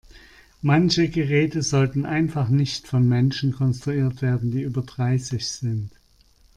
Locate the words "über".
4.63-4.81